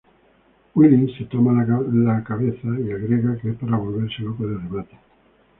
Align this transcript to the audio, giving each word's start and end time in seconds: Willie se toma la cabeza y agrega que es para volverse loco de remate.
Willie 0.73 1.15
se 1.15 1.25
toma 1.25 1.63
la 1.63 2.23
cabeza 2.23 2.67
y 2.83 2.89
agrega 2.91 3.37
que 3.37 3.51
es 3.51 3.55
para 3.57 3.77
volverse 3.77 4.23
loco 4.23 4.47
de 4.47 4.57
remate. 4.57 4.97